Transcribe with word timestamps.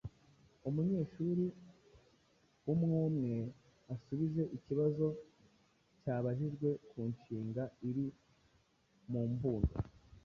Umunyeshuri 0.69 1.45
umwumwe 2.71 3.33
asubize 3.93 4.43
ikibazo 4.57 5.05
cyabajijwe 6.01 6.69
ku 6.89 6.99
nshinga 7.11 7.63
iri 7.89 8.05
mu 9.11 9.21
mbundo, 9.31 9.73